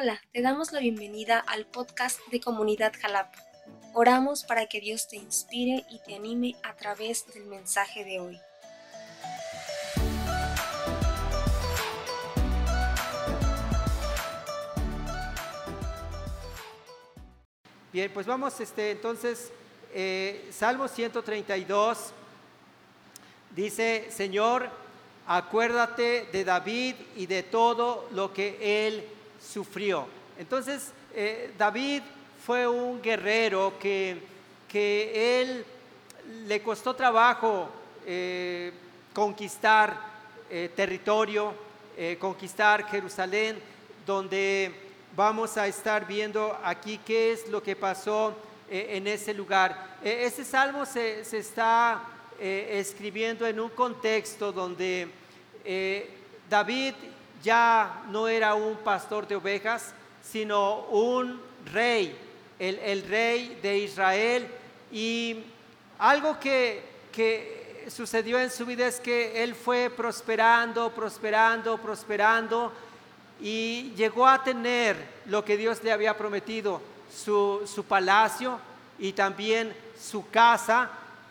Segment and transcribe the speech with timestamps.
[0.00, 3.36] Hola, te damos la bienvenida al podcast de Comunidad Jalapa.
[3.94, 8.40] Oramos para que Dios te inspire y te anime a través del mensaje de hoy.
[17.92, 19.50] Bien, pues vamos este, entonces,
[19.92, 22.12] eh, Salmo 132
[23.56, 24.70] dice, Señor,
[25.26, 30.06] acuérdate de David y de todo lo que él sufrió.
[30.38, 32.02] Entonces, eh, David
[32.44, 34.22] fue un guerrero que,
[34.68, 35.64] que él
[36.46, 37.68] le costó trabajo
[38.06, 38.72] eh,
[39.12, 39.98] conquistar
[40.50, 41.66] eh, territorio,
[42.20, 43.58] conquistar Jerusalén,
[44.06, 44.72] donde
[45.16, 48.36] vamos a estar viendo aquí qué es lo que pasó
[48.70, 49.96] en ese lugar.
[50.04, 52.04] ese salmo se, se está
[52.38, 55.08] escribiendo en un contexto donde
[56.48, 56.94] David
[57.42, 61.40] ya no era un pastor de ovejas, sino un
[61.72, 62.16] rey,
[62.58, 64.48] el, rey de Israel.
[64.90, 65.44] Y
[65.98, 66.86] algo que,
[67.88, 72.70] sucedió en su vida es que él fue prosperando, prosperando, prosperando
[73.40, 78.58] y llegó a tener lo que Dios le había prometido, su, su palacio
[78.98, 80.90] y también su casa.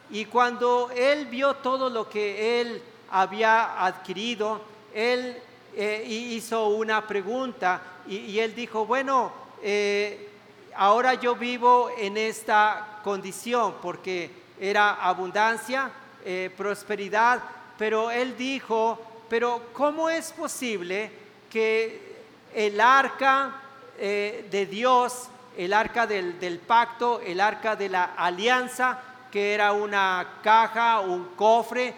[0.09, 4.61] Y cuando él vio todo lo que él había adquirido,
[4.93, 5.37] él
[5.79, 10.27] eh, hizo una pregunta y, él dijo, bueno, eh,
[10.75, 15.91] ahora yo vivo en esta condición porque era abundancia,
[16.25, 17.43] eh, prosperidad,
[17.77, 21.11] pero él dijo, pero ¿cómo es posible
[21.47, 22.23] que
[22.55, 23.61] el arca
[23.99, 28.99] de Dios, el arca del, pacto, el arca de la alianza,
[29.31, 31.93] que era una caja, un cofre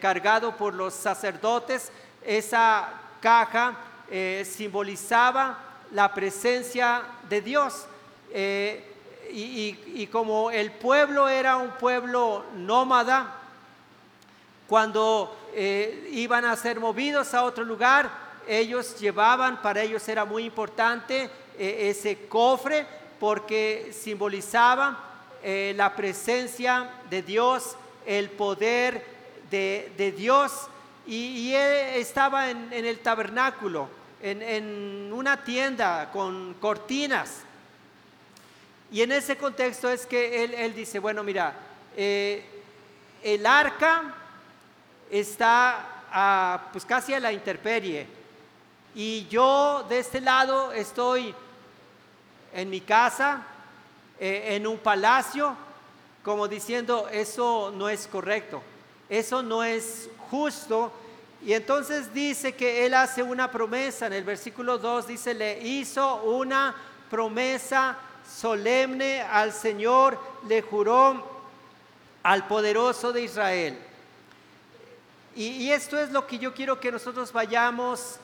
[0.00, 1.92] cargado por los sacerdotes,
[2.24, 2.88] esa
[3.20, 3.76] caja
[4.10, 5.58] eh, simbolizaba
[5.92, 7.86] la presencia de Dios.
[8.32, 8.84] Eh,
[9.30, 13.34] y, como el pueblo era un pueblo nómada,
[14.66, 18.10] cuando eh, iban a ser movidos a otro lugar,
[18.46, 22.86] ellos llevaban, para ellos era muy importante ese cofre
[23.20, 25.04] porque simbolizaba
[25.42, 29.04] la presencia de Dios, el poder
[29.50, 30.68] de, de Dios
[31.08, 33.88] y, él estaba en, el tabernáculo,
[34.22, 37.40] en, una tienda con cortinas.
[38.92, 41.54] Y en ese contexto es que él, dice, bueno, mira,
[41.96, 42.44] eh,
[43.22, 44.14] el arca
[45.10, 48.06] está pues casi a la intemperie.
[48.94, 51.34] Y yo de este lado estoy
[52.52, 53.46] en mi casa,
[54.20, 55.56] eh, en un palacio,
[56.22, 58.62] como diciendo, eso no es correcto,
[59.08, 60.92] eso no es justo.
[61.44, 66.22] Y entonces dice que él hace una promesa, en el versículo 2 dice, le hizo
[66.24, 66.74] una
[67.10, 67.96] promesa
[68.28, 71.38] solemne al Señor, le juró
[72.22, 73.78] al poderoso de Israel.
[75.34, 78.16] Y, esto es lo que yo quiero que nosotros vayamos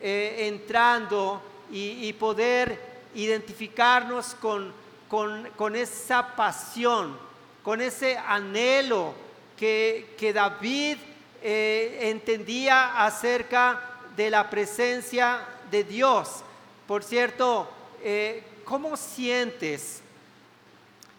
[0.00, 2.80] eh, entrando y, poder
[3.14, 4.72] identificarnos con,
[5.08, 7.18] con, esa pasión,
[7.62, 9.12] con ese anhelo
[9.62, 10.98] que, David
[11.40, 13.80] eh, entendía acerca
[14.16, 16.42] de la presencia de Dios.
[16.88, 17.70] Por cierto,
[18.02, 20.00] eh, ¿cómo sientes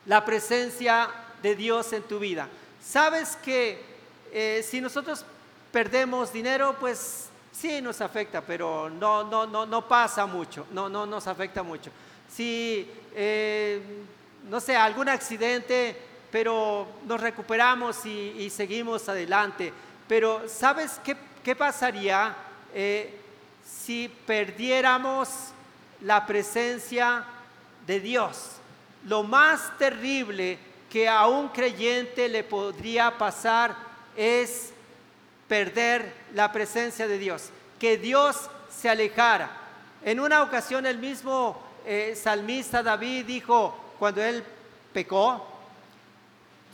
[0.05, 1.09] la presencia
[1.41, 2.49] de Dios en tu vida?
[2.83, 3.81] Sabes que
[4.33, 5.23] eh, si nosotros
[5.71, 11.05] perdemos dinero, pues sí nos afecta, pero no, no, no, no pasa mucho, no, no
[11.05, 11.91] nos afecta mucho.
[12.29, 12.89] Si,
[14.49, 19.71] no sé, algún accidente, pero nos recuperamos y seguimos adelante.
[20.07, 20.99] Pero ¿sabes
[21.43, 22.35] qué, pasaría
[22.73, 23.19] eh,
[23.63, 25.29] si perdiéramos
[26.01, 27.23] la presencia
[27.85, 28.53] de Dios?
[29.05, 30.57] Lo más terrible
[30.89, 33.75] que a un creyente le podría pasar
[34.17, 34.73] es
[35.47, 39.51] perder la presencia de Dios, que Dios se alejara.
[40.03, 44.43] En una ocasión el mismo eh, salmista David dijo, cuando él
[44.91, 45.52] pecó,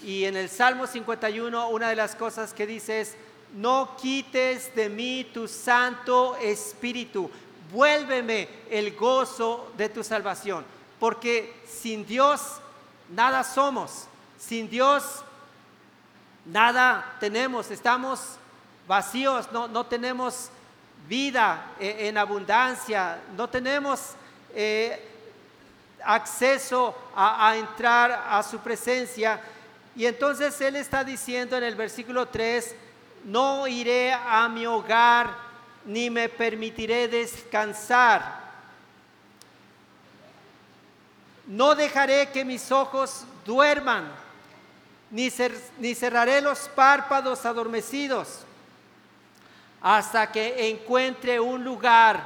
[0.03, 3.15] y en el Salmo 51 una de las cosas que dice es,
[3.53, 7.29] no quites de mí tu Santo Espíritu,
[7.71, 10.63] vuélveme el gozo de tu salvación,
[10.99, 12.41] porque sin Dios
[13.09, 14.05] nada somos,
[14.37, 15.23] sin Dios
[16.45, 18.37] nada tenemos, estamos
[18.87, 20.49] vacíos, no, tenemos
[21.07, 24.13] vida e, en abundancia, no tenemos
[24.53, 25.07] eh,
[26.03, 29.39] acceso a entrar a su presencia.
[29.99, 32.73] Y entonces Él está diciendo en el versículo 3,
[33.25, 35.35] no iré a mi hogar
[35.83, 38.39] ni me permitiré descansar.
[41.45, 44.09] No dejaré que mis ojos duerman,
[45.11, 45.29] ni,
[45.79, 48.45] ni cerraré los párpados adormecidos,
[49.81, 52.23] hasta que encuentre un lugar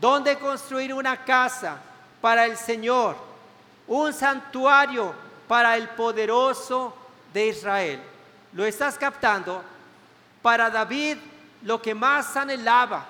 [0.00, 1.78] donde construir una casa
[2.20, 3.16] para el Señor,
[3.86, 6.94] un santuario para el poderoso
[7.32, 8.00] de Israel.
[8.52, 9.62] ¿Lo estás captando?
[10.42, 11.18] Para David
[11.62, 13.04] lo que más anhelaba,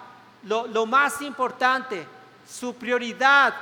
[0.44, 2.06] lo, más importante,
[2.48, 3.54] su prioridad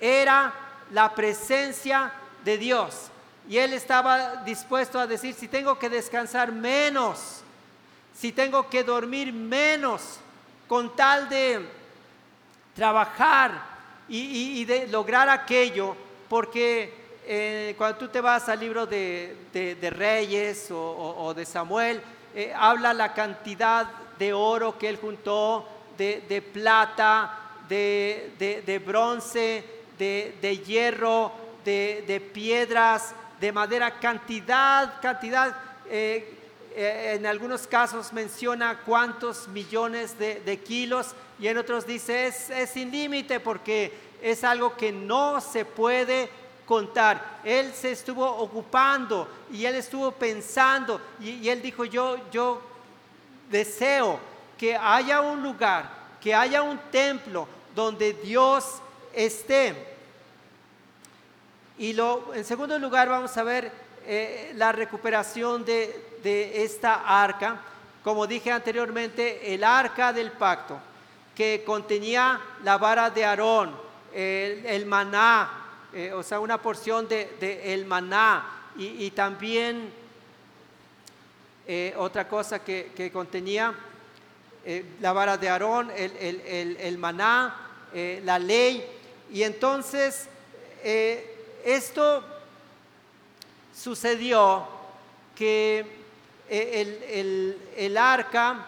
[0.00, 0.52] era
[0.90, 2.12] la presencia
[2.44, 3.08] de Dios.
[3.48, 7.42] Y él estaba dispuesto a decir, si tengo que descansar menos,
[8.16, 10.18] si tengo que dormir menos,
[10.68, 11.68] con tal de
[12.74, 13.62] trabajar
[14.08, 15.96] y, de lograr aquello,
[16.28, 19.36] porque eh, cuando tú te vas al libro de,
[19.96, 22.00] Reyes o, de Samuel,
[22.34, 23.86] eh, habla la cantidad
[24.18, 29.64] de oro que él juntó, de, plata, de, bronce,
[29.98, 31.32] de, hierro,
[31.64, 35.56] de, piedras, de madera, cantidad, cantidad.
[35.88, 36.38] Eh,
[36.74, 42.90] en algunos casos menciona cuántos millones de, kilos y en otros dice es, es sin
[42.90, 43.92] límite porque
[44.22, 46.30] es algo que no se puede
[46.66, 47.40] contar.
[47.44, 52.60] Él se estuvo ocupando y él estuvo pensando y, él dijo, yo, yo
[53.50, 54.18] deseo
[54.58, 58.80] que haya un lugar, que haya un templo donde Dios
[59.12, 59.92] esté.
[61.78, 63.72] Y lo, en segundo lugar vamos a ver
[64.06, 67.60] eh, la recuperación de, esta arca.
[68.04, 70.78] Como dije anteriormente, el arca del pacto,
[71.34, 73.74] que contenía la vara de Aarón,
[74.12, 75.61] el maná,
[75.94, 78.44] eh, o sea, una porción de, el maná
[78.78, 79.92] y, también
[81.66, 83.74] eh, otra cosa que, contenía
[84.64, 87.54] eh, la vara de Aarón, el, maná,
[88.24, 88.86] la ley.
[89.30, 90.28] Y entonces
[90.82, 92.24] esto
[93.76, 94.66] sucedió
[95.36, 95.84] que
[96.48, 98.66] el, el arca,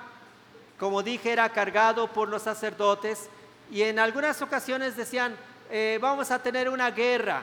[0.78, 3.30] como dije, era cargado por los sacerdotes
[3.70, 5.34] y en algunas ocasiones decían,
[5.70, 7.42] eh, vamos a tener una guerra,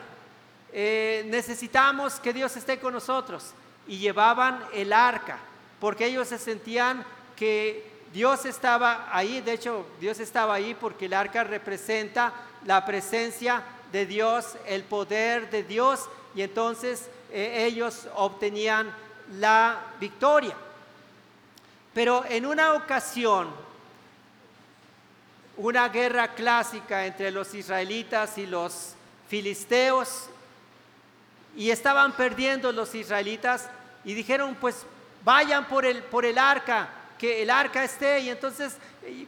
[0.73, 3.53] eh, necesitamos que Dios esté con nosotros.
[3.87, 5.39] Y llevaban el arca,
[5.79, 7.03] porque ellos se sentían
[7.35, 12.33] que Dios estaba ahí, de hecho Dios estaba ahí porque el arca representa
[12.65, 18.93] la presencia de Dios, el poder de Dios, y entonces eh, ellos obtenían
[19.39, 20.55] la victoria.
[21.93, 23.49] Pero en una ocasión,
[25.57, 28.93] una guerra clásica entre los israelitas y los
[29.27, 30.27] filisteos
[31.55, 33.69] y estaban perdiendo los israelitas
[34.03, 34.85] y dijeron pues
[35.23, 39.25] vayan por el, por el arca, que el arca esté y entonces eh,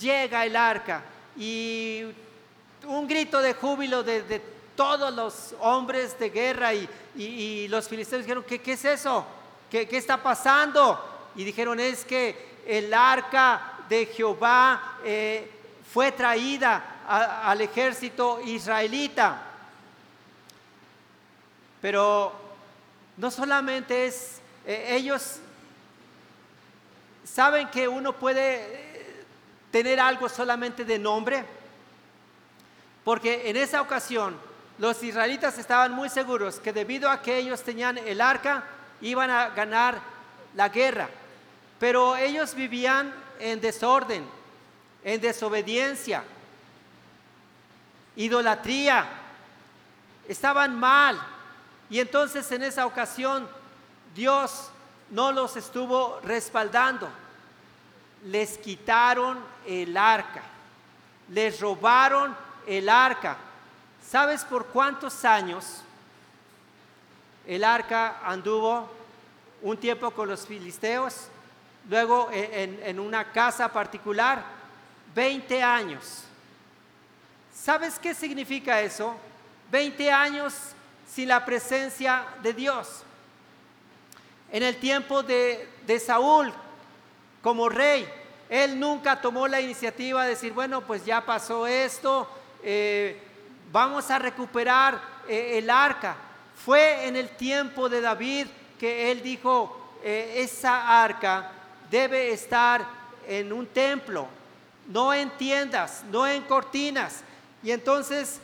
[0.00, 1.02] llega el arca
[1.36, 2.04] y
[2.84, 8.60] un grito de júbilo de, todos los hombres de guerra y, los filisteos dijeron, ¿qué,
[8.60, 9.24] qué es eso?
[9.70, 11.32] ¿Qué, ¿Qué, está pasando?
[11.34, 15.50] Y dijeron, es que el arca de Jehová eh,
[15.92, 19.42] fue traída al ejército israelita.
[21.80, 22.32] Pero
[23.16, 25.38] no solamente es, eh, ellos
[27.24, 29.24] saben que uno puede eh,
[29.70, 31.44] tener algo solamente de nombre,
[33.04, 34.36] porque en esa ocasión
[34.78, 38.64] los israelitas estaban muy seguros que debido a que ellos tenían el arca,
[39.00, 39.98] iban a ganar
[40.54, 41.08] la guerra,
[41.78, 44.26] pero ellos vivían en desorden,
[45.06, 46.24] en desobediencia,
[48.16, 49.06] idolatría,
[50.26, 51.16] estaban mal.
[51.88, 53.48] Y entonces en esa ocasión
[54.16, 54.68] Dios
[55.10, 57.08] no los estuvo respaldando.
[58.24, 60.42] Les quitaron el arca,
[61.30, 62.36] les robaron
[62.66, 63.36] el arca.
[64.04, 65.82] ¿Sabes por cuántos años
[67.46, 68.90] el arca anduvo
[69.62, 71.28] un tiempo con los filisteos?
[71.88, 74.55] Luego en, una casa particular
[75.16, 76.24] 20 años.
[77.50, 79.16] ¿Sabes qué significa eso?
[79.70, 80.52] 20 años
[81.10, 83.02] sin la presencia de Dios.
[84.52, 85.66] En el tiempo de,
[86.04, 86.52] Saúl
[87.40, 88.06] como rey,
[88.50, 92.28] él nunca tomó la iniciativa de decir, bueno, pues ya pasó esto,
[92.62, 93.18] eh,
[93.72, 96.14] vamos a recuperar eh, el arca.
[96.62, 101.52] Fue en el tiempo de David que él dijo, eh, esa arca
[101.90, 102.86] debe estar
[103.26, 104.28] en un templo,
[104.88, 107.22] no en tiendas, no en cortinas.
[107.62, 108.40] Y entonces,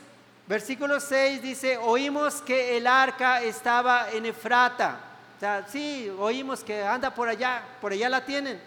[0.47, 4.99] versículo 6 dice, oímos que el arca estaba en Efrata.
[5.37, 8.61] O sea, sí, oímos que anda por allá, por allá la tienen.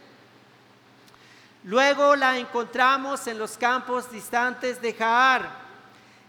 [1.64, 5.66] Luego la encontramos en los campos distantes de Jaar.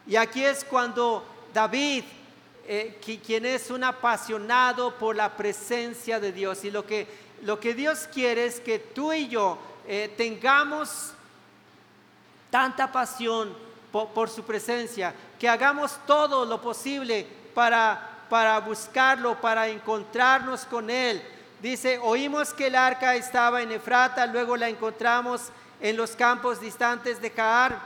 [0.08, 1.24] Y aquí es cuando
[1.54, 2.04] David,
[2.66, 6.64] eh, quien es un apasionado por la presencia de Dios.
[6.64, 7.08] Y lo que,
[7.44, 11.14] lo que Dios quiere es que tú y yo eh, tengamos
[12.50, 13.56] tanta pasión
[13.92, 21.22] por, su presencia, que hagamos todo lo posible para, para buscarlo, para encontrarnos con Él.
[21.62, 25.50] Dice, oímos que el arca estaba en Efrata, luego la encontramos
[25.82, 27.80] en los campos distantes de Caar.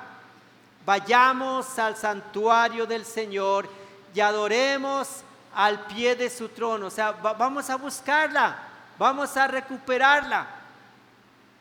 [0.85, 3.69] Vayamos al santuario del Señor
[4.13, 5.23] y adoremos
[5.55, 6.87] al pie de su trono.
[6.87, 8.57] O sea, vamos a buscarla,
[8.97, 10.47] vamos a recuperarla.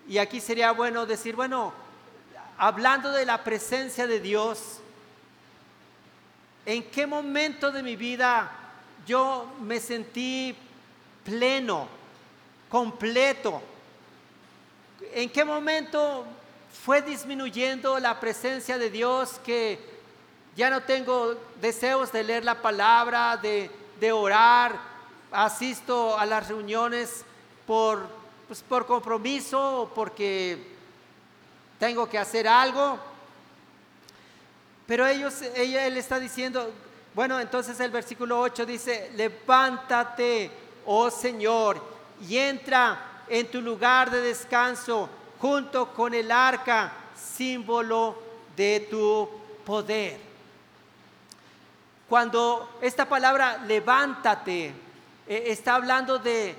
[0.09, 1.73] Y aquí sería bueno decir, bueno,
[2.60, 4.80] hablando de la presencia de Dios,
[6.66, 8.50] ¿en qué momento de mi vida
[9.06, 10.54] yo me sentí
[11.24, 11.88] pleno,
[12.68, 13.62] completo?
[15.14, 16.26] ¿En qué momento
[16.84, 19.80] fue disminuyendo la presencia de Dios que
[20.54, 23.70] ya no tengo deseos de leer la palabra, de,
[24.12, 24.78] orar,
[25.32, 27.24] asisto a las reuniones
[27.66, 28.06] por,
[28.48, 30.69] pues, por compromiso o porque
[31.80, 32.96] tengo que hacer algo.
[34.87, 36.72] Pero ellos, ella, él está diciendo,
[37.14, 40.50] bueno, entonces el versículo 8 dice, levántate,
[40.87, 41.82] oh Señor,
[42.28, 45.08] y entra en tu lugar de descanso
[45.40, 48.22] junto con el arca, símbolo
[48.56, 49.28] de tu
[49.64, 50.20] poder.
[52.08, 54.75] Cuando esta palabra levántate
[55.28, 56.56] eh, está hablando de,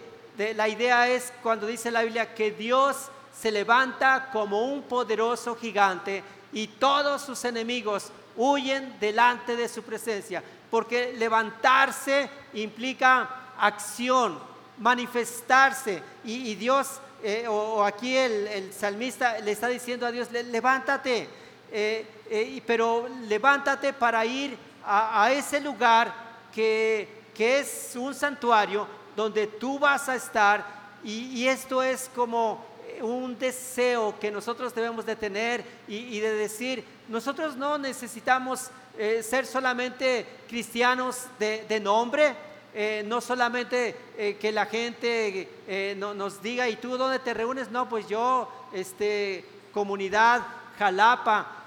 [0.56, 3.10] la idea es cuando dice la Biblia que Dios
[3.42, 10.44] se levanta como un poderoso gigante y todos sus enemigos huyen delante de su presencia,
[10.70, 14.38] porque levantarse implica acción,
[14.78, 21.28] manifestarse, y, Dios, eh, o, aquí el, salmista le está diciendo a Dios, levántate,
[21.72, 24.56] eh, pero levántate para ir
[24.86, 26.14] a, ese lugar
[26.54, 32.64] que, que, es un santuario donde tú vas a estar y, esto es como
[33.02, 39.46] un deseo que nosotros debemos de tener y, de decir, nosotros no necesitamos eh, ser
[39.46, 42.36] solamente cristianos de, nombre,
[42.74, 47.72] eh, no solamente eh, que la gente no, nos diga, ¿y tú dónde te reúnes?
[47.72, 49.44] No, pues yo, este,
[49.74, 50.42] comunidad,
[50.78, 51.58] Jalapa,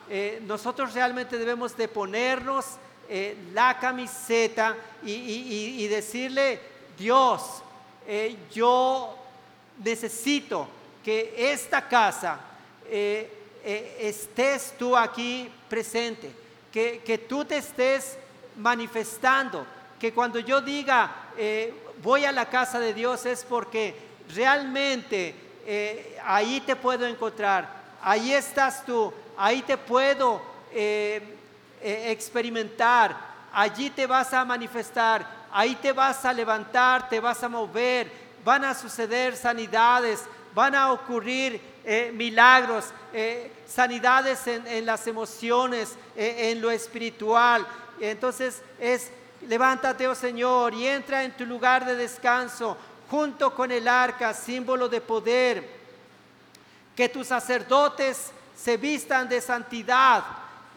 [0.42, 2.66] nosotros realmente debemos de ponernos
[3.52, 6.60] la camiseta y, decirle,
[6.96, 7.62] Dios,
[8.52, 9.16] yo
[9.82, 10.68] necesito
[11.04, 12.40] que esta casa
[12.87, 13.30] eh,
[14.00, 16.30] estés tú aquí presente,
[16.73, 18.18] que, que, tú te estés
[18.56, 19.66] manifestando,
[19.99, 21.11] que cuando yo diga
[22.02, 23.94] voy a la casa de Dios es porque
[24.34, 25.34] realmente
[26.25, 27.68] ahí te puedo encontrar,
[28.02, 30.42] ahí estás tú, ahí te puedo
[31.87, 33.14] eh, experimentar,
[33.52, 38.11] allí te vas a manifestar, ahí te vas a levantar, te vas a mover,
[38.44, 46.61] van a suceder sanidades, van a ocurrir eh, milagros, eh, sanidades en, las emociones, en
[46.61, 47.66] lo espiritual.
[48.00, 49.11] Entonces es,
[49.49, 52.76] levántate, oh Señor, y entra en tu lugar de descanso
[53.11, 55.84] junto con el arca, símbolo de poder.
[56.96, 60.25] Que tus sacerdotes se vistan de santidad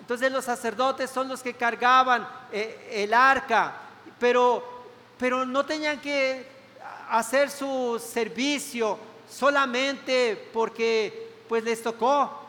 [0.08, 3.74] entonces los sacerdotes son los que cargaban eh, el arca,
[4.18, 4.86] pero,
[5.20, 6.48] pero no tenían que
[7.10, 8.98] hacer su servicio
[9.30, 12.42] solamente porque pues les tocó,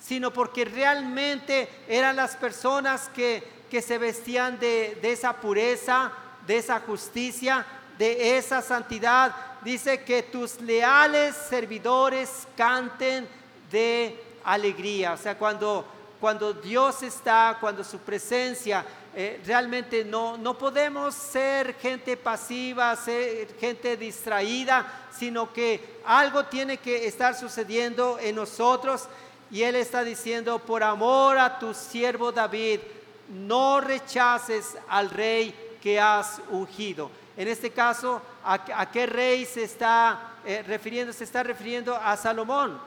[0.00, 6.12] sino porque realmente eran las personas que, que se vestían de, de esa pureza,
[6.46, 7.64] de esa justicia,
[7.98, 9.34] de esa santidad.
[9.62, 13.26] Dice que tus leales servidores canten
[13.70, 15.14] de alegría.
[15.14, 15.86] O sea, cuando
[16.24, 18.82] cuando Dios está, cuando su presencia,
[19.16, 26.78] eh, realmente no, no podemos ser gente pasiva, ser gente distraída, sino que algo tiene
[26.78, 29.08] que estar sucediendo en nosotros.
[29.52, 32.80] Y Él está diciendo, por amor a tu siervo David,
[33.28, 37.10] no rechaces al rey que has ungido.
[37.36, 41.12] En este caso, ¿a, qué rey se está eh, refiriendo?
[41.12, 42.80] Se está refiriendo a Salomón.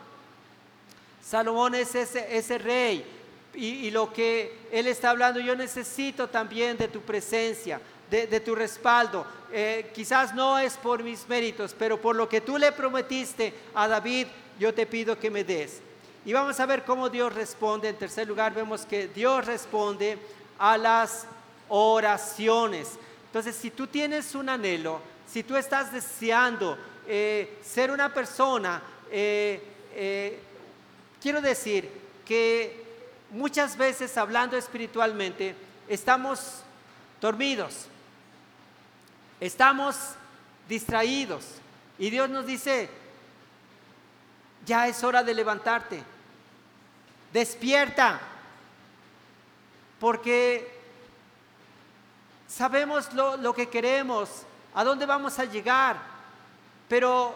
[1.24, 3.17] Salomón es ese, ese rey
[3.58, 9.26] y, lo que Él está hablando, yo necesito también de tu presencia, de, tu respaldo.
[9.52, 13.88] Eh, quizás no es por mis méritos, pero por lo que tú le prometiste a
[13.88, 14.28] David,
[14.60, 15.80] yo te pido que me des.
[16.24, 17.90] Y vamos a ver cómo Dios responde.
[17.90, 20.20] En tercer lugar, vemos que Dios responde
[20.60, 21.26] a las
[21.68, 22.92] oraciones.
[23.26, 30.40] Entonces, si tú tienes un anhelo, si tú estás deseando eh, ser una persona, eh,
[31.20, 31.90] quiero decir
[32.24, 32.87] que
[33.32, 35.56] muchas veces hablando espiritualmente,
[35.88, 36.62] estamos
[37.22, 37.88] dormidos.
[39.40, 39.96] Estamos
[40.68, 41.46] distraídos.
[42.00, 42.90] Y Dios nos dice,
[44.66, 46.04] ya es hora de levantarte.
[47.34, 48.20] Despierta.
[50.00, 50.76] Porque
[52.48, 54.30] sabemos lo, que queremos,
[54.74, 55.98] a dónde vamos a llegar.
[56.88, 57.36] Pero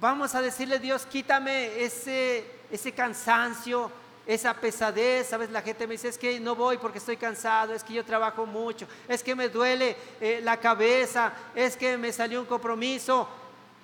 [0.00, 3.90] vamos a decirle, Dios, quítame ese, ese cansancio,
[4.28, 5.50] esa pesadez, ¿sabes?
[5.50, 8.44] La gente me dice, es que no voy porque estoy cansado, es que yo trabajo
[8.44, 13.26] mucho, es que me duele eh, la cabeza, es que me salió un compromiso.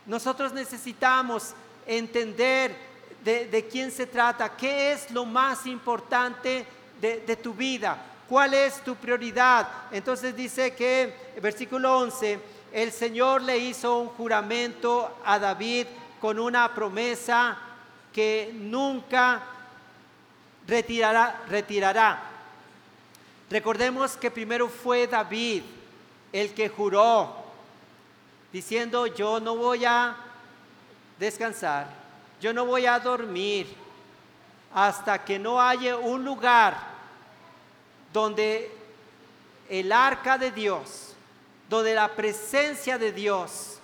[0.04, 1.54] Nosotros necesitamos
[1.86, 2.76] entender
[3.24, 6.66] de, quién se trata, qué es lo más importante
[7.00, 7.96] de, de tu vida,
[8.28, 9.66] cuál es tu prioridad.
[9.90, 12.38] Entonces dice que, versículo 11,
[12.70, 15.86] el Señor le hizo un juramento a David
[16.20, 17.56] con una promesa
[18.12, 19.53] que nunca
[20.66, 22.22] retirará, retirará.
[23.50, 25.62] Recordemos que primero fue David
[26.32, 27.44] el que juró,
[28.52, 30.16] diciendo, yo no voy a
[31.18, 31.88] descansar,
[32.40, 33.66] yo no voy a dormir
[34.72, 36.76] hasta que no haya un lugar
[38.12, 38.72] donde
[39.68, 41.14] el arca de Dios,
[41.68, 43.78] donde la presencia de Dios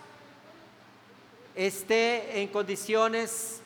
[1.55, 3.61] esté en condiciones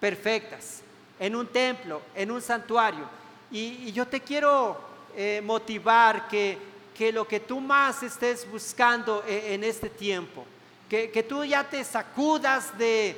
[0.00, 0.83] perfectas
[1.18, 3.08] en un templo, en un santuario.
[3.50, 4.76] Y, yo te quiero
[5.16, 6.58] eh, motivar que,
[6.96, 10.44] que, lo que tú más estés buscando e, en, este tiempo,
[10.88, 13.16] que, que, tú ya te sacudas de,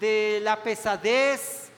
[0.00, 1.68] de la pesadez,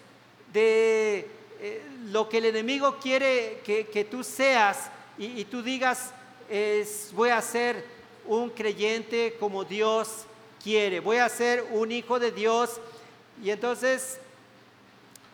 [0.53, 1.29] de
[1.61, 6.13] eh, lo que el enemigo quiere que, que tú seas y, y, tú digas,
[6.49, 7.85] es, voy a ser
[8.27, 10.27] un creyente como Dios
[10.63, 12.81] quiere, voy a ser un hijo de Dios.
[13.43, 14.19] Y entonces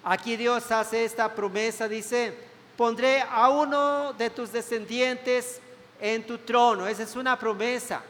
[0.05, 2.37] Aquí Dios hace esta promesa, dice,
[2.77, 5.61] pondré a uno de tus descendientes
[6.01, 6.87] en tu trono.
[6.89, 8.03] Esa es una promesa.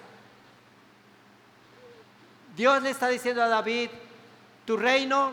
[2.56, 3.90] Dios le está diciendo a David,
[4.64, 5.32] tu reino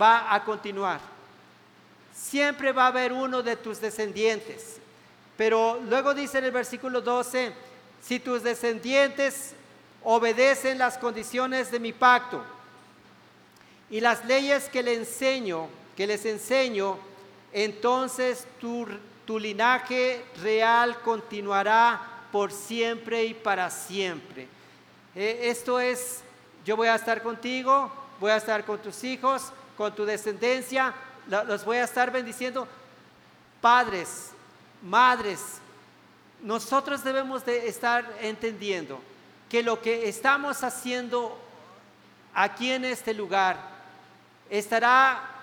[0.00, 1.00] va a continuar.
[2.12, 4.78] Siempre va a haber uno de tus descendientes.
[5.36, 7.52] Pero luego dice en el versículo 12,
[8.02, 9.52] si tus descendientes
[10.02, 12.42] obedecen las condiciones de mi pacto
[13.90, 16.98] y las leyes que le enseño, que les enseño,
[17.52, 18.86] entonces tu,
[19.38, 24.48] linaje real continuará por siempre y para siempre.
[25.14, 26.22] Eh, esto es,
[26.64, 30.92] yo voy a estar contigo, voy a estar con tus hijos, con tu descendencia,
[31.28, 32.66] los voy a estar bendiciendo.
[33.60, 34.32] Padres,
[34.82, 35.40] madres,
[36.42, 39.00] nosotros debemos de estar entendiendo
[39.48, 41.38] que lo que estamos haciendo
[42.34, 43.56] aquí en este lugar
[44.50, 45.33] estará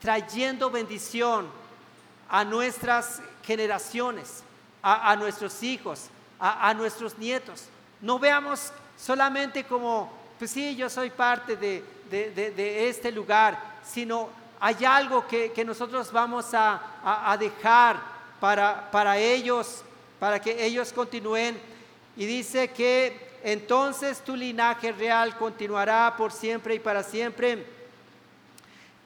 [0.00, 1.48] trayendo bendición
[2.28, 4.42] a nuestras generaciones,
[4.82, 6.08] a, nuestros hijos,
[6.38, 7.64] a, nuestros nietos.
[8.00, 14.28] No veamos solamente como, pues sí, yo soy parte de, este lugar, sino
[14.60, 17.98] hay algo que, nosotros vamos a, dejar
[18.40, 19.82] para, para ellos,
[20.20, 21.58] para que ellos continúen.
[22.16, 27.77] Y dice que entonces tu linaje real continuará por siempre y para siempre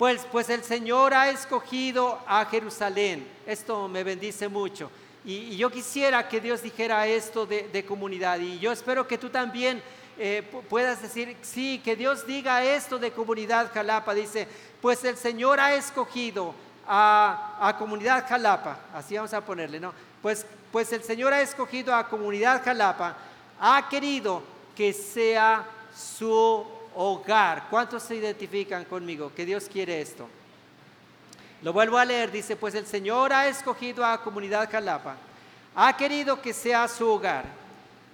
[0.03, 3.25] pues, pues el Señor ha escogido a Jerusalén.
[3.47, 4.91] Esto me bendice mucho.
[5.25, 8.41] Y, yo quisiera que Dios dijera esto de, comunidad.
[8.41, 9.81] Y yo espero que tú también
[10.19, 14.13] eh, puedas decir, sí, que Dios diga esto de comunidad Jalapa.
[14.13, 14.49] Dice,
[14.81, 16.53] pues el Señor ha escogido
[16.85, 18.81] a, a, comunidad Jalapa.
[18.93, 19.95] Así vamos a ponerle, ¿no?
[20.21, 23.17] Pues, pues el Señor ha escogido a comunidad Jalapa.
[23.61, 24.43] Ha querido
[24.75, 27.69] que sea su hogar.
[27.71, 29.33] ¿Cuántos se identifican conmigo?
[29.35, 30.29] Que Dios quiere esto.
[31.63, 35.15] Lo vuelvo a leer, dice, pues el Señor ha escogido a Comunidad Calapa,
[35.77, 37.45] ha querido que sea su hogar.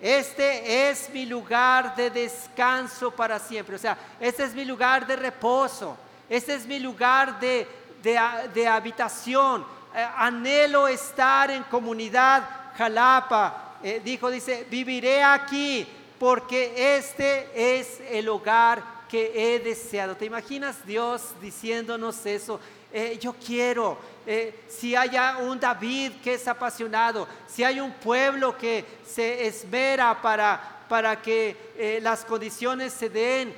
[0.01, 3.77] Este es mi lugar de descanso para siempre.
[3.77, 5.97] O sea, este es mi lugar de reposo.
[6.29, 7.67] Este es mi lugar de,
[8.03, 9.67] de, habitación.
[9.95, 12.45] Eh, anhelo estar en comunidad
[12.77, 13.77] Jalapa.
[13.83, 15.87] Eh, dijo, dice, viviré aquí
[16.19, 20.17] porque este es el hogar que he deseado.
[20.17, 22.61] ¿Te imaginas Dios diciéndonos eso?
[22.93, 28.57] Eh, yo quiero, eh, si haya un David que es apasionado, si hay un pueblo
[28.57, 33.55] que se esmera para, para que eh, las condiciones se den,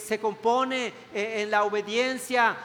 [0.00, 2.56] se compone en la obediencia,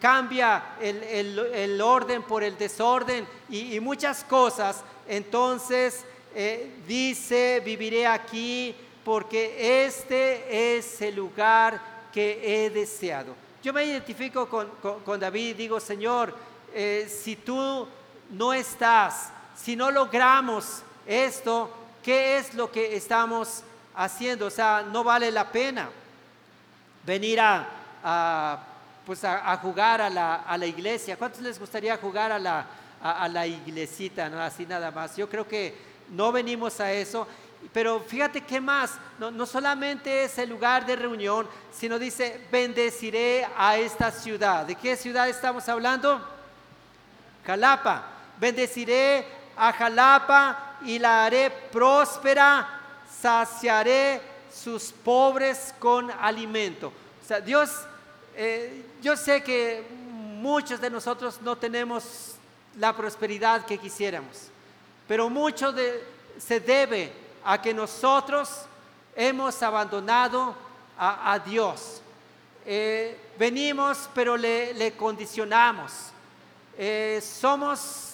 [0.00, 9.84] cambia el, orden por el desorden y muchas cosas, entonces eh, dice, viviré aquí porque
[9.84, 11.80] este es el lugar
[12.12, 13.34] que he deseado.
[13.62, 16.34] Yo me identifico con, David y digo, Señor,
[16.72, 17.86] eh, si tú
[18.30, 21.70] no estás, si no logramos esto,
[22.02, 23.62] ¿qué es lo que estamos
[23.94, 24.46] haciendo?
[24.46, 25.90] O sea, no vale la pena
[27.04, 28.64] venir a,
[29.04, 31.16] pues a, jugar a la, a la, iglesia.
[31.16, 32.66] ¿Cuántos les gustaría jugar a la,
[33.02, 35.16] a, la iglesita, no así nada más?
[35.16, 35.74] Yo creo que
[36.10, 37.26] no venimos a eso.
[37.72, 43.46] Pero fíjate qué más, no, no, solamente es el lugar de reunión, sino dice, bendeciré
[43.56, 44.64] a esta ciudad.
[44.64, 46.26] ¿De qué ciudad estamos hablando?
[47.46, 48.04] Jalapa.
[48.38, 52.80] Bendeciré a Jalapa y la haré próspera,
[53.20, 56.88] saciaré sus pobres con alimento.
[57.22, 57.70] O sea, Dios,
[58.34, 62.36] eh, yo sé que muchos de nosotros no tenemos
[62.78, 64.48] la prosperidad que quisiéramos,
[65.10, 65.74] pero mucho
[66.38, 67.12] se debe
[67.44, 68.48] a que nosotros
[69.16, 70.54] hemos abandonado
[70.96, 72.00] a, Dios.
[72.64, 75.90] Eh, venimos, pero le, condicionamos.
[76.78, 78.12] Eh, somos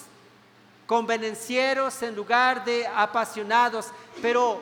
[0.87, 4.59] convenencieros en lugar de apasionados, pero,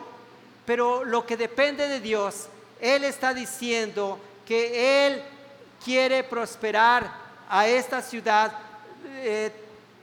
[0.66, 2.50] pero lo que depende de Dios,
[2.82, 5.24] Él está diciendo que Él
[5.82, 7.10] quiere prosperar
[7.48, 8.52] a esta ciudad
[9.08, 9.54] eh,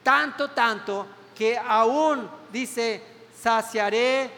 [0.02, 3.02] tanto, tanto, que aún dice,
[3.40, 4.30] saciaré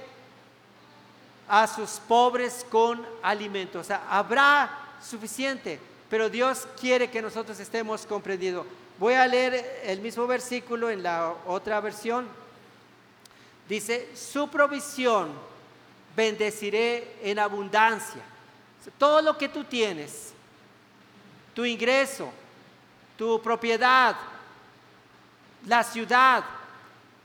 [1.48, 3.80] a sus pobres con alimento.
[3.80, 5.78] O sea, habrá suficiente,
[6.08, 8.66] pero Dios quiere que nosotros estemos comprendidos.
[8.98, 12.26] Voy a leer el mismo versículo en la otra versión.
[13.68, 15.32] Dice, su provisión
[16.14, 18.22] bendeciré en abundancia.
[18.98, 20.32] Todo lo que tú tienes,
[21.54, 22.30] tu ingreso,
[23.16, 24.14] tu propiedad,
[25.66, 26.44] la ciudad,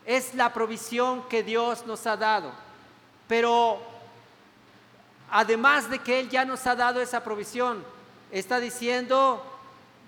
[0.09, 2.51] es la provisión que Dios nos ha dado.
[3.27, 3.79] Pero
[5.29, 7.85] además de que Él ya nos ha dado esa provisión,
[8.31, 9.45] está diciendo,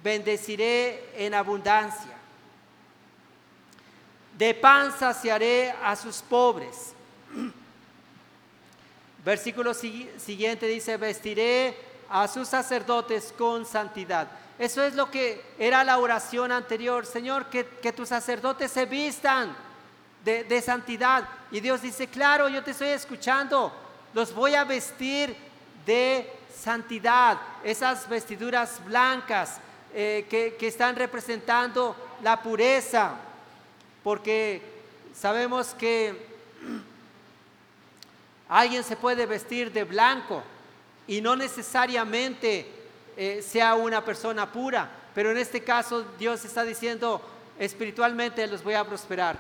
[0.04, 2.18] bendeciré en abundancia.
[4.40, 6.94] De pan saciaré a sus pobres.
[9.24, 11.78] Versículo siguiente dice, vestiré
[12.10, 14.28] a sus sacerdotes con santidad.
[14.58, 17.06] Eso es lo que era la oración anterior.
[17.06, 19.56] Señor, que, tus sacerdotes se vistan
[20.24, 21.28] de, santidad.
[21.52, 23.72] Y Dios dice, claro, yo te estoy escuchando
[24.14, 25.36] los voy a vestir
[25.86, 29.60] de santidad, esas vestiduras blancas
[29.94, 33.16] eh, que, que están representando la pureza,
[34.04, 34.62] porque
[35.16, 36.28] sabemos que
[38.50, 40.44] alguien se puede vestir de blanco
[41.08, 42.68] y no necesariamente
[43.18, 47.22] eh, sea una persona pura, pero en este caso Dios está diciendo
[47.60, 49.38] espiritualmente los voy a prosperar.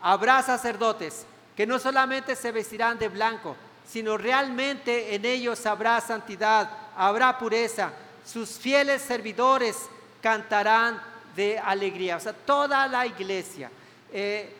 [0.00, 3.56] Habrá sacerdotes que no solamente se vestirán de blanco,
[3.88, 7.92] sino realmente en ellos habrá santidad, habrá pureza.
[8.24, 9.76] Sus fieles servidores
[10.20, 11.00] cantarán
[11.34, 12.16] de alegría.
[12.16, 13.70] O sea, toda la iglesia.
[14.12, 14.52] Eh,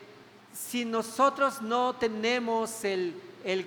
[0.53, 3.13] si nosotros no tenemos el,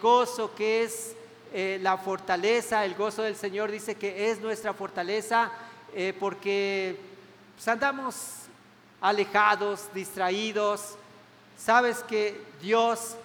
[0.01, 1.15] gozo que es
[1.53, 5.51] eh, la fortaleza, el gozo del Señor dice que es nuestra fortaleza,
[5.95, 6.99] eh, porque
[7.55, 8.15] pues, andamos
[9.01, 10.97] alejados, distraídos,
[11.63, 13.17] Sabes que Dios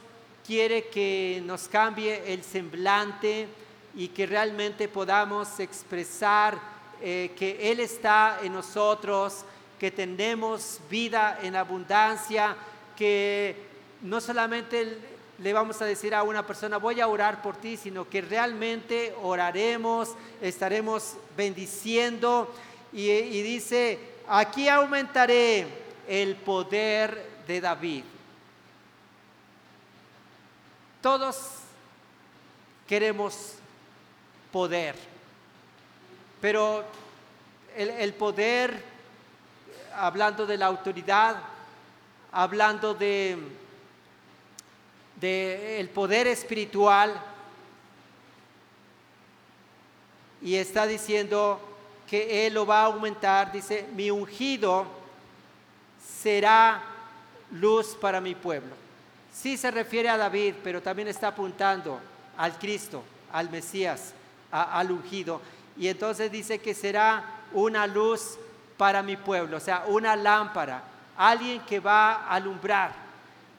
[0.45, 3.47] quiere que nos cambie el semblante
[3.95, 6.59] y que realmente podamos expresar
[7.01, 9.45] eh, que Él está en nosotros,
[9.79, 12.57] que tenemos vida en abundancia,
[12.97, 13.55] que
[14.01, 14.97] no solamente
[15.37, 19.15] le vamos a decir a una persona, voy a orar por ti, sino que realmente
[19.23, 22.53] oraremos, estaremos bendiciendo.
[22.91, 25.65] Y, y dice, aquí aumentaré
[26.05, 28.03] el poder de David.
[31.05, 31.37] Todos
[32.87, 33.53] queremos
[34.51, 34.95] poder,
[36.41, 36.83] pero
[37.77, 38.83] el, poder,
[39.93, 41.37] hablando de la autoridad,
[42.31, 43.37] hablando de,
[45.21, 47.13] de el poder espiritual,
[50.41, 51.59] y está diciendo
[52.09, 54.87] que Él lo va a aumentar, dice, mi ungido
[56.03, 56.81] será
[57.51, 58.84] luz para mi pueblo.
[59.35, 61.99] Sí se refiere a David, pero también está apuntando
[62.37, 64.13] al Cristo, al Mesías,
[64.49, 65.41] al ungido.
[65.77, 68.37] Y entonces dice que será una luz
[68.77, 70.83] para mi pueblo, o sea, una lámpara,
[71.17, 72.93] alguien que va a alumbrar.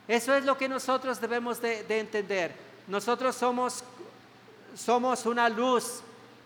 [0.09, 2.55] Eso es lo que nosotros debemos de, entender.
[2.87, 3.85] Nosotros somos,
[4.75, 6.01] somos una luz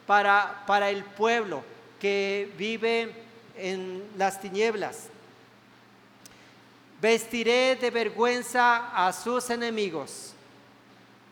[0.06, 1.62] para, para el pueblo
[2.00, 3.14] que vive
[3.56, 5.08] en las tinieblas.
[7.00, 10.34] Vestiré de vergüenza a sus enemigos,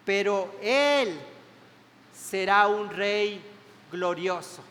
[0.04, 1.18] pero Él
[2.14, 3.42] será un rey
[3.92, 4.62] glorioso.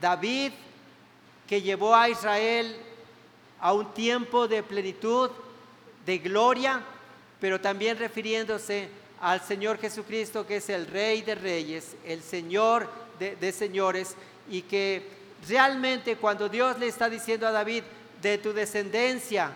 [0.00, 0.52] David,
[1.46, 2.76] que llevó a Israel
[3.60, 5.30] a un tiempo de plenitud,
[6.04, 6.82] de gloria,
[7.40, 8.88] pero también refiriéndose
[9.20, 14.16] al Señor Jesucristo, que es el Rey de Reyes, el Señor de, señores,
[14.50, 15.08] y que
[15.48, 17.84] realmente cuando Dios le está diciendo a David,
[18.20, 19.52] de tu descendencia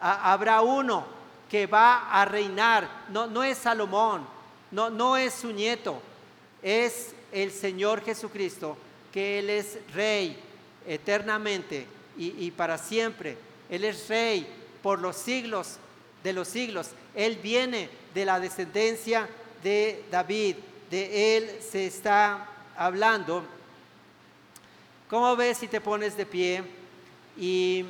[0.00, 1.04] habrá uno
[1.50, 4.26] que va a reinar, no, no es Salomón,
[4.70, 6.00] no, no es su nieto,
[6.62, 8.76] es el Señor Jesucristo,
[9.12, 10.38] que Él es Rey
[10.86, 11.86] eternamente
[12.16, 13.36] y, y para siempre.
[13.68, 14.46] Él es Rey
[14.82, 15.78] por los siglos
[16.22, 16.90] de los siglos.
[17.14, 19.28] Él viene de la descendencia
[19.62, 20.56] de David,
[20.90, 23.44] de Él se está hablando.
[25.08, 26.62] ¿Cómo ves si te pones de pie?
[27.36, 27.84] Y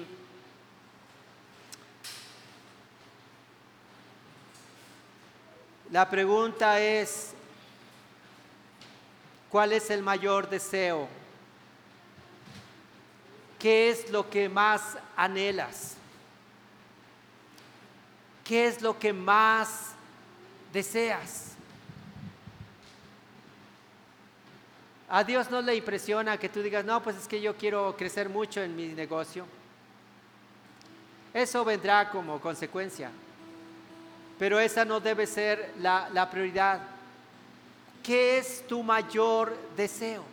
[5.90, 7.33] la pregunta es,
[9.50, 11.09] ¿cuál es el mayor deseo?
[13.59, 15.96] ¿Qué es lo que más anhelas?
[18.44, 19.92] ¿Qué es lo que más
[20.72, 21.50] deseas?
[25.09, 28.29] A Dios no le impresiona que tú digas, no, pues es que yo quiero crecer
[28.29, 29.44] mucho en mi negocio.
[31.35, 33.11] Eso vendrá como consecuencia.
[34.40, 36.81] Pero esa no debe ser la, prioridad.
[38.03, 40.24] ¿Qué es tu mayor deseo?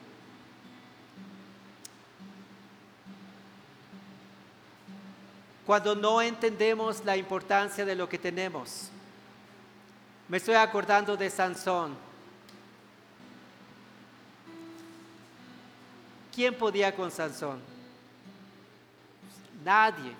[5.65, 8.89] cuando no entendemos la importancia de lo que tenemos.
[10.29, 11.93] Me estoy acordando de Sansón.
[16.33, 17.59] ¿Quién podía con Sansón?
[19.65, 20.13] Nadie.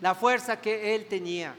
[0.00, 1.54] La fuerza que él tenía.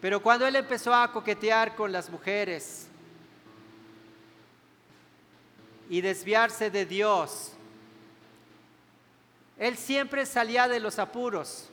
[0.00, 2.86] Pero cuando él empezó a coquetear con las mujeres
[5.90, 7.52] y desviarse de Dios,
[9.58, 11.68] él siempre salía de los apuros.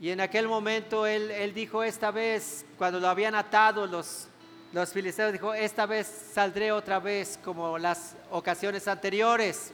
[0.00, 4.28] Y en aquel momento él, dijo, esta vez, cuando lo habían atado los,
[4.72, 9.72] los filisteos, dijo, esta vez saldré otra vez como las ocasiones anteriores.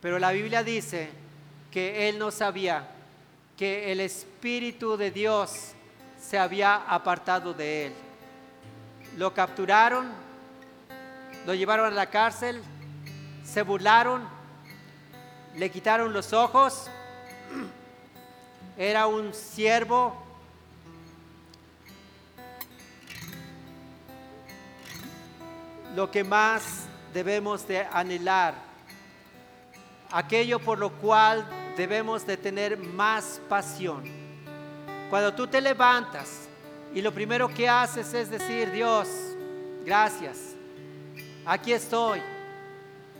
[0.00, 1.10] Pero la Biblia dice
[1.70, 2.95] que él no sabía
[3.56, 5.72] que el Espíritu de Dios
[6.20, 7.92] se había apartado de él.
[9.16, 10.10] Lo capturaron,
[11.46, 12.62] lo llevaron a la cárcel,
[13.44, 14.36] se burlaron
[15.56, 16.88] le quitaron los ojos,
[18.76, 20.14] era un siervo.
[25.94, 28.54] Lo que más debemos de anhelar,
[30.12, 34.04] aquello por lo cual debemos de tener más pasión.
[35.10, 36.48] Cuando tú te levantas
[36.94, 39.08] y lo primero que haces es decir, Dios,
[39.84, 40.54] gracias,
[41.44, 42.22] aquí estoy,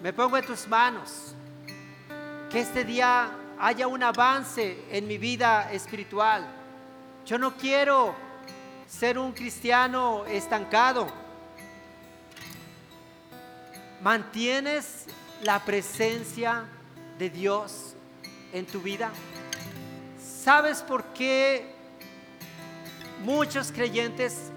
[0.03, 1.35] me pongo en tus manos
[2.51, 6.47] que este día haya un avance en mi vida espiritual.
[7.27, 8.15] Yo no quiero
[8.87, 11.09] ser un cristiano estancado.
[14.01, 15.07] ¿Mantienes
[15.43, 16.65] la presencia
[17.19, 17.86] de Dios
[18.57, 19.11] en tu vida?
[20.43, 21.67] ¿Sabes por qué
[23.25, 24.51] muchos creyentes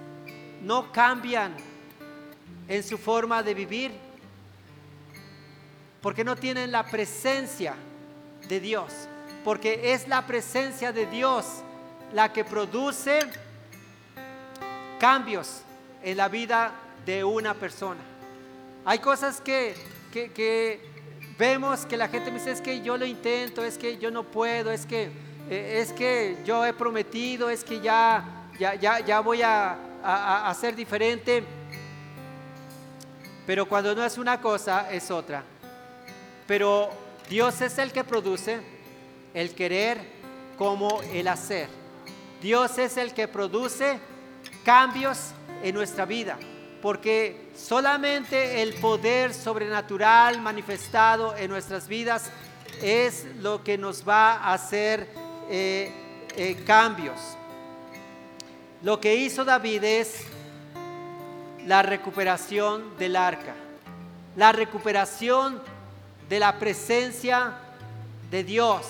[0.62, 1.56] no cambian
[2.68, 4.10] en su forma de vivir?
[6.02, 7.76] porque no tienen la presencia
[8.48, 8.92] de Dios,
[9.44, 11.46] porque es la presencia de Dios
[12.14, 13.20] la que produce
[15.00, 15.62] cambios
[16.02, 16.72] en la vida
[17.06, 18.00] de una persona.
[18.86, 19.76] Hay cosas que,
[21.40, 24.24] vemos que la gente me dice, es que yo lo intento, es que yo no
[24.24, 25.10] puedo, es que,
[25.50, 30.76] eh, es que yo he prometido, es que ya, ya, ya, voy a, a hacer
[30.76, 31.44] diferente.
[33.48, 35.44] Pero cuando no es una cosa, es otra.
[36.46, 36.90] Pero
[37.30, 38.60] Dios es el que produce
[39.34, 39.98] el querer
[40.58, 41.70] como el hacer.
[42.42, 43.98] Dios es el que produce
[44.66, 45.32] cambios
[45.64, 46.38] en nuestra vida,
[46.82, 52.32] porque solamente el poder sobrenatural manifestado en nuestras vidas
[52.82, 55.08] es lo que nos va a hacer
[55.50, 55.92] eh,
[56.36, 57.18] eh, cambios.
[58.82, 60.26] Lo que hizo David es
[61.66, 63.54] la recuperación del arca,
[64.38, 65.62] la recuperación
[66.30, 67.54] de la presencia
[68.32, 68.86] de Dios,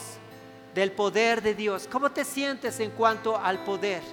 [0.75, 1.87] del poder de Dios.
[1.91, 4.03] ¿Cómo te sientes en cuanto al poder?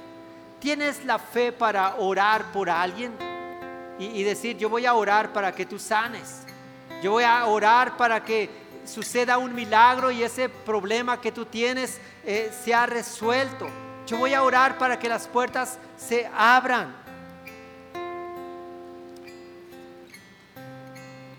[0.61, 3.36] ¿Tienes la fe para orar por alguien
[3.99, 6.43] y, decir, yo voy a orar para que tú sanes?
[7.03, 8.51] Yo voy a orar para que
[8.85, 13.69] suceda un milagro y ese problema que tú tienes eh, sea resuelto.
[14.07, 16.95] Yo voy a orar para que las puertas se abran.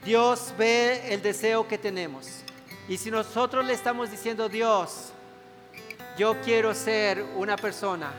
[0.03, 2.43] Dios ve el deseo que tenemos.
[2.87, 5.11] Y si nosotros le estamos diciendo, Dios,
[6.17, 8.11] yo quiero ser una persona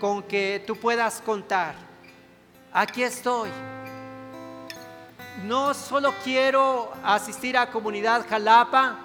[0.00, 1.74] con que tú puedas contar,
[2.76, 3.48] aquí estoy.
[5.44, 8.98] No solo quiero asistir a comunidad Jalapa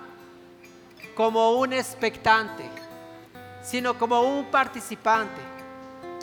[1.15, 2.65] como un expectante,
[3.63, 5.41] sino como un participante.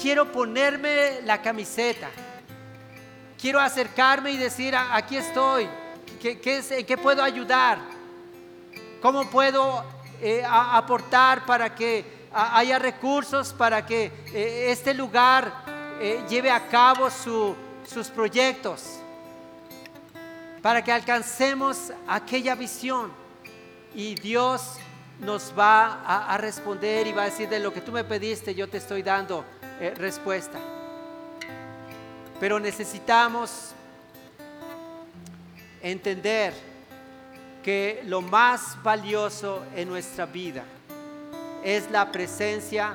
[0.00, 2.10] Quiero ponerme la camiseta.
[3.40, 5.68] Quiero acercarme y decir, aquí estoy.
[6.20, 7.78] ¿Qué, qué, qué puedo ayudar?
[9.00, 9.84] ¿Cómo puedo
[10.20, 15.67] eh, aportar para que haya recursos, para que eh, este lugar
[16.00, 19.00] eh, lleve a cabo sus proyectos?
[20.62, 23.12] Para que alcancemos aquella visión.
[23.94, 24.76] Y Dios
[25.20, 28.68] nos va a, responder y va a decir de lo que tú me pediste, yo
[28.68, 29.44] te estoy dando
[29.96, 30.58] respuesta.
[32.38, 33.72] Pero necesitamos
[35.82, 36.54] entender
[37.62, 40.64] que lo más valioso en nuestra vida
[41.64, 42.94] es la presencia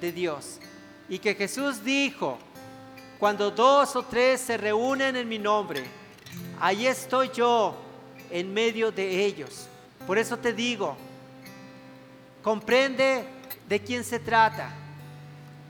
[0.00, 0.60] de Dios.
[1.08, 2.38] Y que Jesús dijo,
[3.18, 5.84] cuando dos o tres se reúnen en mi nombre,
[6.60, 7.76] ahí estoy yo
[8.30, 9.68] en medio de ellos.
[10.06, 10.96] Por eso te digo,
[12.42, 13.26] comprende
[13.68, 14.70] de quién se trata,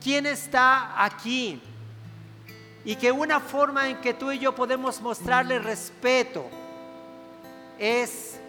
[0.01, 1.61] quién está aquí.
[2.83, 6.45] Y que una forma en que tú y yo podemos mostrarle respeto,
[7.79, 8.39] es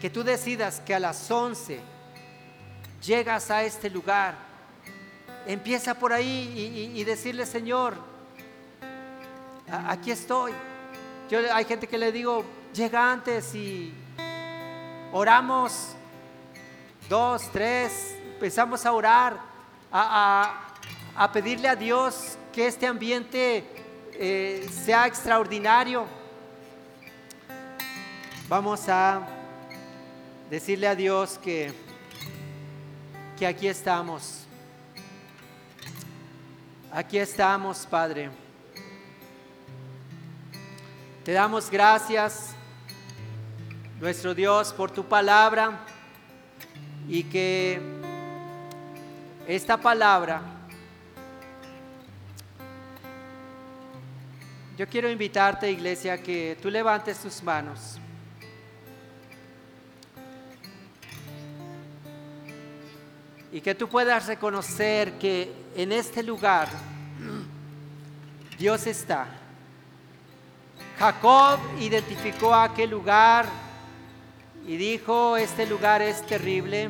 [0.00, 1.80] que tú decidas que a las 11
[3.02, 4.36] llegas a este lugar.
[5.46, 7.96] Empieza por ahí y, decirle, Señor,
[9.68, 10.52] aquí estoy.
[11.30, 13.92] Yo, hay gente que le digo, llega antes y
[15.12, 15.94] oramos
[17.08, 19.38] dos, tres, empezamos a orar,
[19.92, 23.64] a, pedirle a Dios que este ambiente
[24.14, 26.06] eh, sea extraordinario
[28.46, 29.26] Vamos a
[30.50, 31.72] decirle a Dios que,
[33.38, 34.43] que aquí estamos.
[36.96, 38.30] Aquí estamos, Padre.
[41.24, 42.54] Te damos gracias,
[43.98, 45.80] nuestro Dios, por tu palabra
[47.08, 47.80] y que
[49.48, 50.40] esta palabra,
[54.78, 57.98] yo quiero invitarte, iglesia, que tú levantes tus manos.
[63.54, 66.68] Y que tú puedas reconocer que en este lugar
[68.58, 69.28] Dios está.
[70.98, 73.46] Jacob identificó aquel lugar
[74.66, 76.88] y dijo, este lugar es terrible,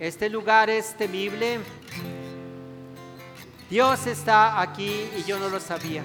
[0.00, 1.60] este lugar es temible.
[3.68, 6.02] Dios está aquí y yo no lo sabía.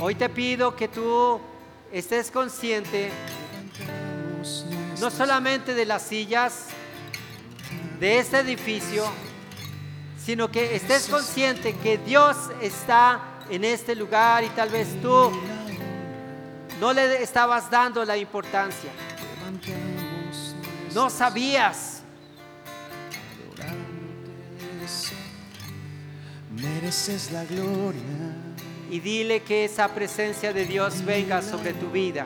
[0.00, 1.40] Hoy te pido que tú
[1.92, 3.12] estés consciente
[5.02, 6.66] no solamente de las sillas
[7.98, 9.04] de este edificio,
[10.24, 15.32] sino que estés consciente que Dios está en este lugar y tal vez tú
[16.78, 18.92] no le estabas dando la importancia.
[20.94, 22.02] No sabías.
[26.54, 28.00] Mereces la gloria.
[28.88, 32.24] Y dile que esa presencia de Dios venga sobre tu vida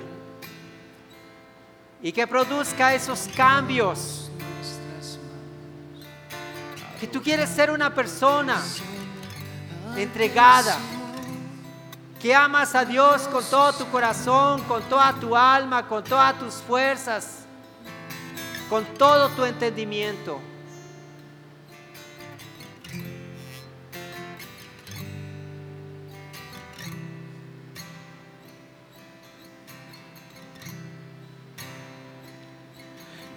[2.03, 4.31] y que produzca esos cambios.
[7.01, 8.63] Que tú quieres ser una persona
[9.97, 10.79] entregada,
[12.21, 16.55] que amas a Dios con todo tu corazón, con toda tu alma, con todas tus
[16.55, 17.45] fuerzas,
[18.71, 20.41] con todo tu entendimiento.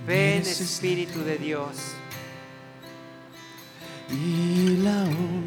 [0.10, 1.70] Ven Espíritu de Dios.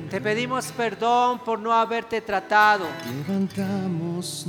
[0.08, 2.86] Te pedimos perdón por no haberte tratado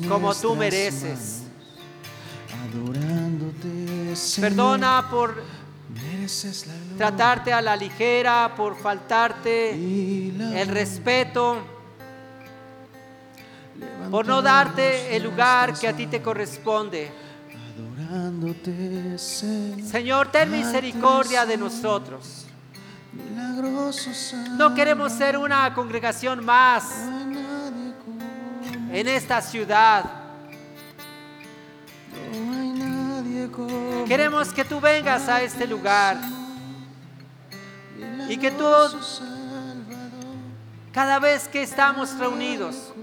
[0.08, 1.42] como tú mereces.
[4.40, 5.42] Perdona por
[6.96, 11.58] tratarte a la ligera, por faltarte el respeto,
[14.12, 17.33] por no darte el lugar que a ti te corresponde.
[19.84, 22.46] Señor, ten misericordia de nosotros.
[24.58, 26.84] No queremos ser una congregación más
[28.92, 30.06] en esta ciudad.
[34.08, 36.18] Queremos que tú vengas a este lugar
[38.30, 38.66] y que tú,
[40.92, 42.94] cada vez que estamos reunidos,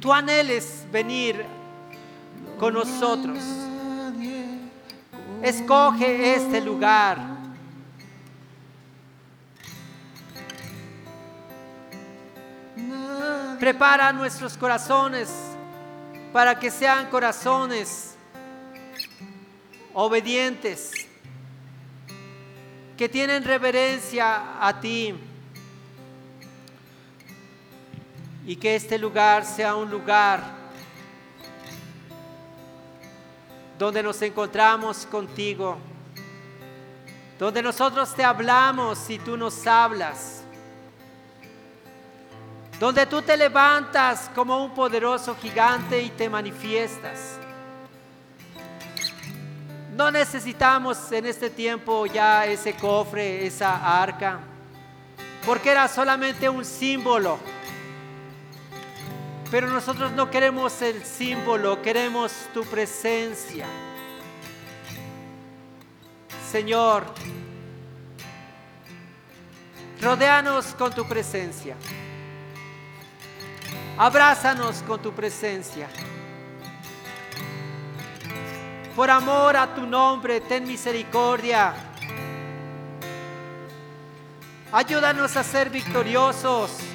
[0.00, 1.57] tú anheles venir
[2.58, 3.38] con nosotros.
[5.42, 7.18] Escoge este lugar.
[13.60, 15.28] Prepara nuestros corazones
[16.32, 18.14] para que sean corazones
[19.94, 20.92] obedientes,
[22.96, 25.14] que tienen reverencia a ti.
[28.46, 30.57] Y que este lugar sea un lugar
[33.78, 35.78] donde nos encontramos contigo,
[37.38, 40.42] donde nosotros te hablamos y tú nos hablas,
[42.80, 47.38] donde tú te levantas como un poderoso gigante y te manifiestas.
[49.94, 54.40] No necesitamos en este tiempo ya ese cofre, esa arca,
[55.46, 57.38] porque era solamente un símbolo.
[59.50, 63.66] Pero nosotros no queremos el símbolo, queremos tu presencia.
[66.50, 67.04] Señor,
[70.02, 71.76] rodéanos con tu presencia.
[73.96, 75.88] Abrázanos con tu presencia.
[78.94, 81.74] Por amor a tu nombre, ten misericordia.
[84.72, 86.87] Ayúdanos a ser victoriosos.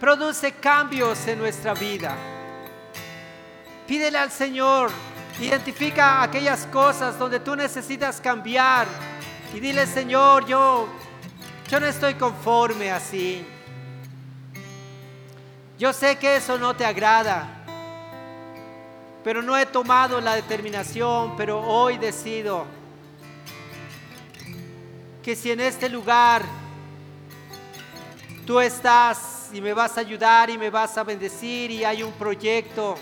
[0.00, 2.14] Produce cambios en nuestra vida.
[3.86, 4.90] Pídele al Señor,
[5.40, 8.86] identifica aquellas cosas donde tú necesitas cambiar
[9.54, 10.88] y dile, Señor, yo,
[11.68, 13.46] yo no estoy conforme así.
[15.78, 17.56] Yo sé que eso no te agrada
[19.26, 22.64] pero no he tomado la determinación, pero hoy decido
[25.20, 26.42] que si en este lugar
[28.46, 32.12] tú estás y me vas a ayudar y me vas a bendecir y hay un
[32.12, 32.96] proyecto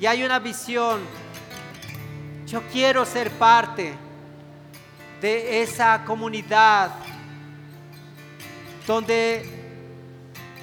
[0.00, 1.00] y hay una visión,
[2.46, 3.94] yo quiero ser parte
[5.20, 6.90] de esa comunidad
[8.86, 9.44] donde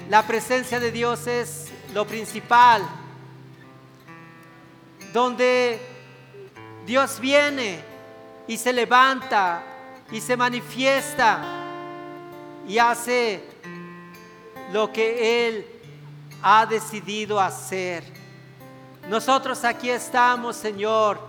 [0.08, 2.82] la presencia de Dios es lo principal
[5.12, 5.78] donde
[6.86, 7.80] Dios viene
[8.46, 9.62] y se levanta
[10.10, 11.42] y se manifiesta
[12.66, 13.51] y hace
[14.72, 15.66] lo que Él
[16.42, 18.02] ha decidido hacer.
[19.08, 21.20] Nosotros aquí estamos, Señor.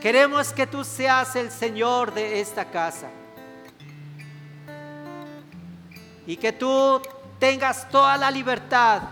[0.00, 3.08] Queremos que tú seas el Señor de esta casa.
[6.26, 7.00] Y que tú
[7.38, 9.02] tengas toda la libertad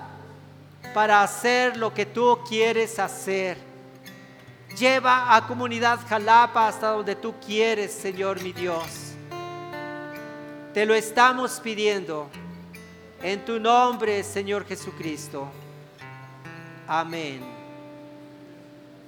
[0.93, 3.57] para hacer lo que tú quieres hacer.
[4.77, 9.12] Lleva a comunidad Jalapa hasta donde tú quieres, Señor mi Dios.
[10.73, 12.31] Te lo estamos pidiendo
[13.23, 15.47] en tu nombre, Señor Jesucristo.
[16.89, 17.62] Amén.